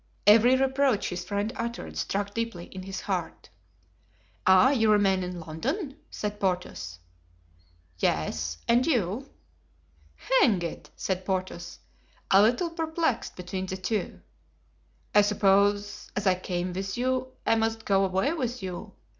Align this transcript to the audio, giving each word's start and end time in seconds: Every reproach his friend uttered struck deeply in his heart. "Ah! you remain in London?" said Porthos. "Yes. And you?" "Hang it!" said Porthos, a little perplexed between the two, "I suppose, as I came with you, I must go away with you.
Every 0.25 0.55
reproach 0.55 1.09
his 1.09 1.23
friend 1.23 1.53
uttered 1.55 1.95
struck 1.95 2.33
deeply 2.33 2.65
in 2.65 2.81
his 2.81 3.01
heart. 3.01 3.49
"Ah! 4.47 4.71
you 4.71 4.91
remain 4.91 5.21
in 5.21 5.39
London?" 5.41 5.95
said 6.09 6.39
Porthos. 6.39 6.97
"Yes. 7.99 8.57
And 8.67 8.87
you?" 8.87 9.29
"Hang 10.15 10.59
it!" 10.63 10.89
said 10.95 11.23
Porthos, 11.23 11.77
a 12.31 12.41
little 12.41 12.71
perplexed 12.71 13.35
between 13.35 13.67
the 13.67 13.77
two, 13.77 14.21
"I 15.13 15.21
suppose, 15.21 16.11
as 16.15 16.25
I 16.25 16.33
came 16.33 16.73
with 16.73 16.97
you, 16.97 17.33
I 17.45 17.53
must 17.53 17.85
go 17.85 18.03
away 18.03 18.33
with 18.33 18.63
you. 18.63 18.93